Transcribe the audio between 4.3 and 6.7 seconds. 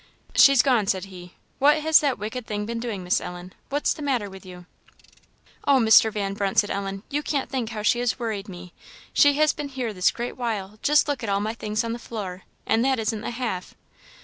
with you?" "Oh, Mr. Van Brunt,"